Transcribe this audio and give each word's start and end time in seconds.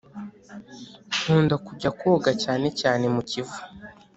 nkunda 1.19 1.55
kujya 1.65 1.89
koga 1.99 2.31
cyane 2.43 2.67
cyane 2.79 3.03
mukivu 3.15 3.57